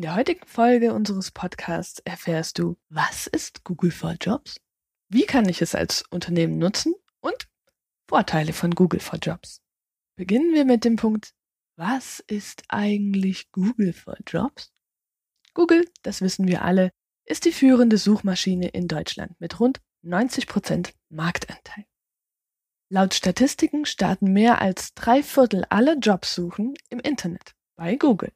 [0.00, 4.58] In der heutigen Folge unseres Podcasts erfährst du, was ist Google for Jobs?
[5.10, 6.94] Wie kann ich es als Unternehmen nutzen?
[7.20, 7.50] Und
[8.08, 9.60] Vorteile von Google for Jobs.
[10.16, 11.34] Beginnen wir mit dem Punkt,
[11.76, 14.72] was ist eigentlich Google for Jobs?
[15.52, 16.92] Google, das wissen wir alle,
[17.26, 21.84] ist die führende Suchmaschine in Deutschland mit rund 90% Marktanteil.
[22.88, 28.32] Laut Statistiken starten mehr als drei Viertel aller Jobsuchen im Internet bei Google.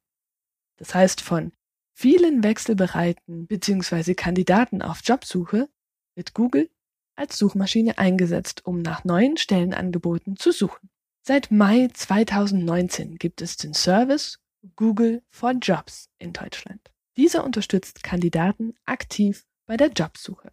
[0.77, 1.53] Das heißt, von
[1.95, 4.15] vielen wechselbereiten bzw.
[4.15, 5.69] Kandidaten auf Jobsuche
[6.15, 6.71] wird Google
[7.17, 10.91] als Suchmaschine eingesetzt, um nach neuen Stellenangeboten zu suchen.
[11.23, 14.41] Seit Mai 2019 gibt es den Service
[14.77, 16.91] Google for Jobs in Deutschland.
[17.17, 20.53] Dieser unterstützt Kandidaten aktiv bei der Jobsuche.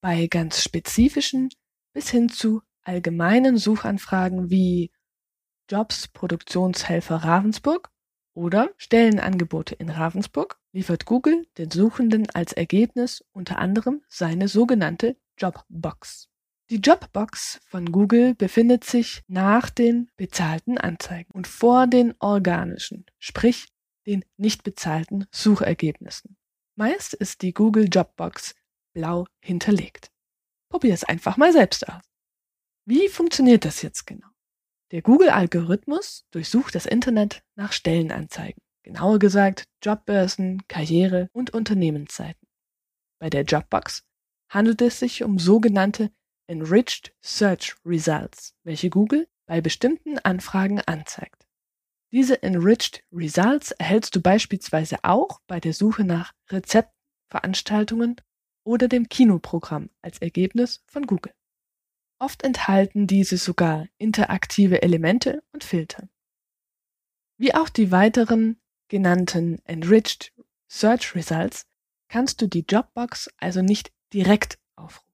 [0.00, 1.50] Bei ganz spezifischen
[1.92, 4.90] bis hin zu allgemeinen Suchanfragen wie
[5.70, 7.90] Jobs Produktionshelfer Ravensburg
[8.38, 16.28] oder Stellenangebote in Ravensburg liefert Google den Suchenden als Ergebnis unter anderem seine sogenannte Jobbox.
[16.70, 23.66] Die Jobbox von Google befindet sich nach den bezahlten Anzeigen und vor den organischen, sprich
[24.06, 26.36] den nicht bezahlten Suchergebnissen.
[26.76, 28.54] Meist ist die Google Jobbox
[28.92, 30.12] blau hinterlegt.
[30.68, 32.04] Probier es einfach mal selbst aus.
[32.84, 34.28] Wie funktioniert das jetzt genau?
[34.90, 42.48] Der Google-Algorithmus durchsucht das Internet nach Stellenanzeigen, genauer gesagt Jobbörsen, Karriere- und Unternehmensseiten.
[43.20, 44.04] Bei der Jobbox
[44.48, 46.10] handelt es sich um sogenannte
[46.46, 51.46] Enriched Search Results, welche Google bei bestimmten Anfragen anzeigt.
[52.10, 58.16] Diese Enriched Results erhältst du beispielsweise auch bei der Suche nach Rezeptveranstaltungen
[58.64, 61.34] oder dem Kinoprogramm als Ergebnis von Google.
[62.20, 66.08] Oft enthalten diese sogar interaktive Elemente und Filter.
[67.36, 70.32] Wie auch die weiteren genannten Enriched
[70.66, 71.66] Search Results
[72.08, 75.08] kannst du die Jobbox also nicht direkt aufrufen.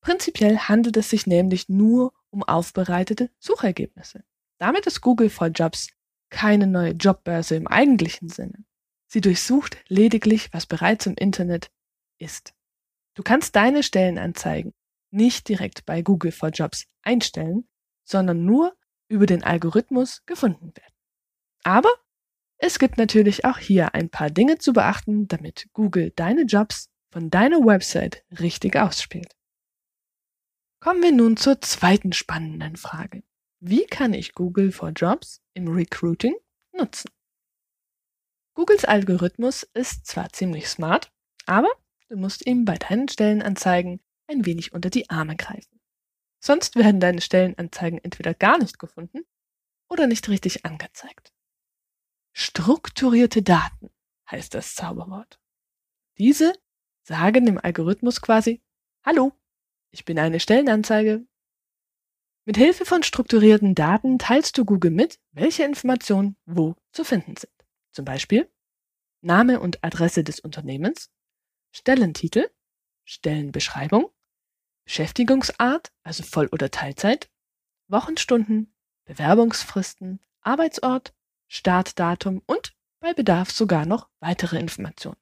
[0.00, 4.24] Prinzipiell handelt es sich nämlich nur um aufbereitete Suchergebnisse.
[4.58, 5.88] Damit ist Google for Jobs
[6.30, 8.64] keine neue Jobbörse im eigentlichen Sinne.
[9.06, 11.70] Sie durchsucht lediglich, was bereits im Internet
[12.18, 12.54] ist.
[13.14, 14.74] Du kannst deine Stellenanzeigen
[15.10, 17.68] nicht direkt bei Google for Jobs einstellen,
[18.04, 18.76] sondern nur
[19.08, 20.94] über den Algorithmus gefunden werden.
[21.64, 21.90] Aber
[22.58, 27.30] es gibt natürlich auch hier ein paar Dinge zu beachten, damit Google deine Jobs von
[27.30, 29.34] deiner Website richtig ausspielt.
[30.80, 33.22] Kommen wir nun zur zweiten spannenden Frage.
[33.60, 36.36] Wie kann ich Google for Jobs im Recruiting
[36.72, 37.10] nutzen?
[38.54, 41.12] Googles Algorithmus ist zwar ziemlich smart,
[41.46, 41.70] aber
[42.08, 45.80] du musst ihm bei deinen Stellenanzeigen ein wenig unter die Arme greifen.
[46.40, 49.24] Sonst werden deine Stellenanzeigen entweder gar nicht gefunden
[49.88, 51.32] oder nicht richtig angezeigt.
[52.32, 53.90] Strukturierte Daten
[54.30, 55.40] heißt das Zauberwort.
[56.18, 56.52] Diese
[57.02, 58.62] sagen dem Algorithmus quasi,
[59.04, 59.32] Hallo,
[59.90, 61.26] ich bin eine Stellenanzeige.
[62.44, 67.52] Mit Hilfe von strukturierten Daten teilst du Google mit, welche Informationen wo zu finden sind.
[67.92, 68.50] Zum Beispiel
[69.20, 71.10] Name und Adresse des Unternehmens,
[71.72, 72.48] Stellentitel,
[73.04, 74.10] Stellenbeschreibung,
[74.88, 77.30] Beschäftigungsart, also Voll- oder Teilzeit,
[77.88, 78.72] Wochenstunden,
[79.04, 81.14] Bewerbungsfristen, Arbeitsort,
[81.46, 85.20] Startdatum und bei Bedarf sogar noch weitere Informationen.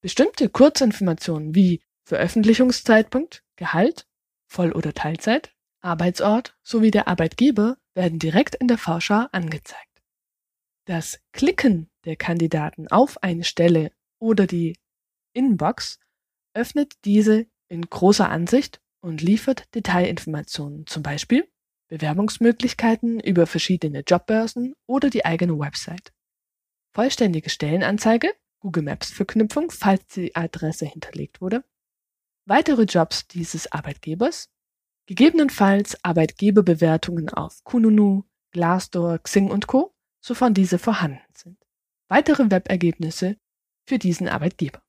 [0.00, 4.06] Bestimmte Kurzinformationen wie Veröffentlichungszeitpunkt, Gehalt,
[4.46, 10.04] Voll- oder Teilzeit, Arbeitsort sowie der Arbeitgeber werden direkt in der Vorschau angezeigt.
[10.84, 14.78] Das Klicken der Kandidaten auf eine Stelle oder die
[15.32, 15.98] Inbox
[16.54, 21.48] öffnet diese in großer Ansicht und liefert Detailinformationen, zum Beispiel
[21.88, 26.12] Bewerbungsmöglichkeiten über verschiedene Jobbörsen oder die eigene Website.
[26.92, 31.64] Vollständige Stellenanzeige, Google Maps Verknüpfung, falls die Adresse hinterlegt wurde,
[32.44, 34.50] weitere Jobs dieses Arbeitgebers,
[35.06, 41.58] gegebenenfalls Arbeitgeberbewertungen auf Kununu, Glassdoor, Xing und Co., sofern diese vorhanden sind.
[42.08, 43.36] Weitere Webergebnisse
[43.86, 44.82] für diesen Arbeitgeber.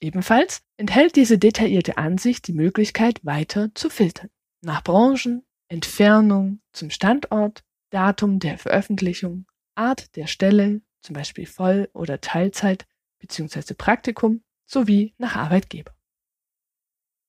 [0.00, 4.30] Ebenfalls enthält diese detaillierte Ansicht die Möglichkeit, weiter zu filtern.
[4.62, 12.20] Nach Branchen, Entfernung zum Standort, Datum der Veröffentlichung, Art der Stelle, zum Beispiel Voll- oder
[12.20, 12.86] Teilzeit
[13.20, 13.74] bzw.
[13.74, 15.94] Praktikum, sowie nach Arbeitgeber.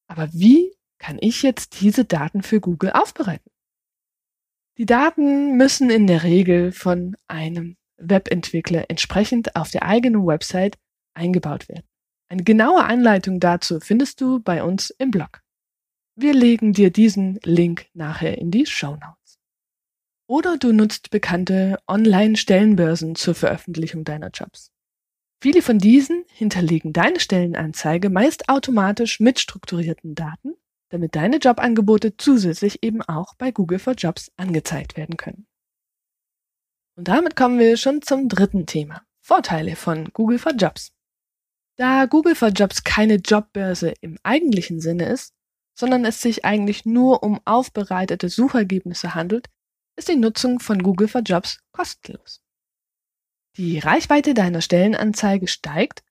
[0.07, 3.51] Aber wie kann ich jetzt diese Daten für Google aufbereiten?
[4.77, 10.77] Die Daten müssen in der Regel von einem Webentwickler entsprechend auf der eigenen Website
[11.15, 11.87] eingebaut werden.
[12.29, 15.41] Eine genaue Anleitung dazu findest du bei uns im Blog.
[16.15, 19.39] Wir legen dir diesen Link nachher in die Show Notes.
[20.27, 24.71] Oder du nutzt bekannte Online-Stellenbörsen zur Veröffentlichung deiner Jobs.
[25.41, 30.55] Viele von diesen hinterlegen deine Stellenanzeige meist automatisch mit strukturierten Daten,
[30.89, 35.47] damit deine Jobangebote zusätzlich eben auch bei Google for Jobs angezeigt werden können.
[36.97, 39.03] Und damit kommen wir schon zum dritten Thema.
[39.21, 40.91] Vorteile von Google for Jobs.
[41.77, 45.33] Da Google for Jobs keine Jobbörse im eigentlichen Sinne ist,
[45.77, 49.47] sondern es sich eigentlich nur um aufbereitete Suchergebnisse handelt,
[49.95, 52.41] ist die Nutzung von Google for Jobs kostenlos.
[53.57, 56.03] Die Reichweite deiner Stellenanzeige steigt,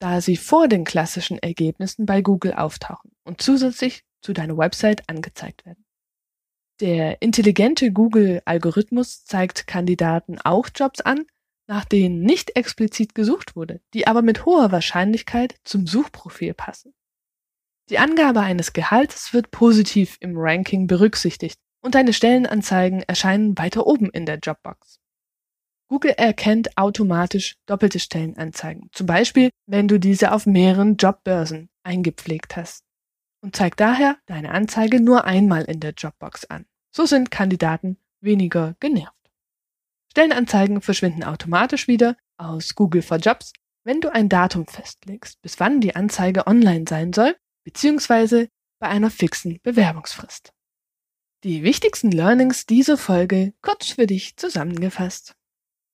[0.00, 5.64] da sie vor den klassischen Ergebnissen bei Google auftauchen und zusätzlich zu deiner Website angezeigt
[5.64, 5.84] werden.
[6.80, 11.26] Der intelligente Google-Algorithmus zeigt Kandidaten auch Jobs an,
[11.72, 16.92] nach denen nicht explizit gesucht wurde, die aber mit hoher Wahrscheinlichkeit zum Suchprofil passen.
[17.88, 24.10] Die Angabe eines Gehalts wird positiv im Ranking berücksichtigt und deine Stellenanzeigen erscheinen weiter oben
[24.10, 25.00] in der Jobbox.
[25.88, 32.84] Google erkennt automatisch doppelte Stellenanzeigen, zum Beispiel wenn du diese auf mehreren Jobbörsen eingepflegt hast
[33.40, 36.66] und zeigt daher deine Anzeige nur einmal in der Jobbox an.
[36.94, 39.21] So sind Kandidaten weniger genervt.
[40.12, 45.80] Stellenanzeigen verschwinden automatisch wieder aus Google for Jobs, wenn du ein Datum festlegst, bis wann
[45.80, 50.52] die Anzeige online sein soll, beziehungsweise bei einer fixen Bewerbungsfrist.
[51.44, 55.32] Die wichtigsten Learnings dieser Folge kurz für dich zusammengefasst.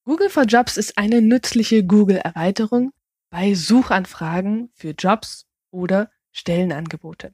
[0.04, 2.90] Google for Jobs ist eine nützliche Google-Erweiterung
[3.30, 7.32] bei Suchanfragen für Jobs oder Stellenangebote.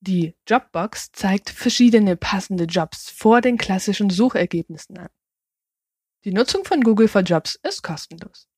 [0.00, 5.08] Die Jobbox zeigt verschiedene passende Jobs vor den klassischen Suchergebnissen an.
[6.24, 8.48] Die Nutzung von Google for Jobs ist kostenlos.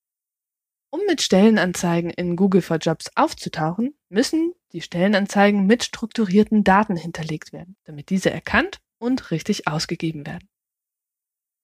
[0.91, 7.53] Um mit Stellenanzeigen in Google for Jobs aufzutauchen, müssen die Stellenanzeigen mit strukturierten Daten hinterlegt
[7.53, 10.49] werden, damit diese erkannt und richtig ausgegeben werden.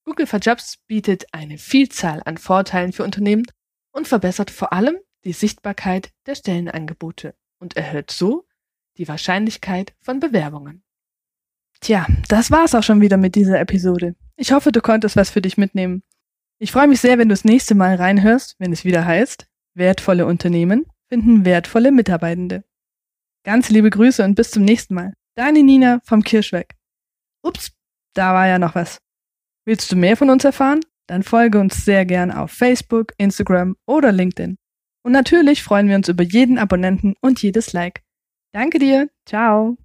[0.05, 3.47] Google for Jobs bietet eine Vielzahl an Vorteilen für Unternehmen
[3.91, 8.47] und verbessert vor allem die Sichtbarkeit der Stellenangebote und erhöht so
[8.99, 10.85] die Wahrscheinlichkeit von Bewerbungen.
[11.81, 14.15] Tja, das war's auch schon wieder mit dieser Episode.
[14.37, 16.03] Ich hoffe, du konntest was für dich mitnehmen.
[16.59, 20.27] Ich freue mich sehr, wenn du das nächste Mal reinhörst, wenn es wieder heißt, wertvolle
[20.27, 22.65] Unternehmen finden wertvolle Mitarbeitende.
[23.45, 25.13] Ganz liebe Grüße und bis zum nächsten Mal.
[25.37, 26.75] Deine Nina vom Kirschweg.
[27.43, 27.73] Ups,
[28.15, 28.99] da war ja noch was.
[29.65, 30.81] Willst du mehr von uns erfahren?
[31.07, 34.57] Dann folge uns sehr gern auf Facebook, Instagram oder LinkedIn.
[35.05, 38.03] Und natürlich freuen wir uns über jeden Abonnenten und jedes Like.
[38.53, 39.09] Danke dir.
[39.25, 39.77] Ciao.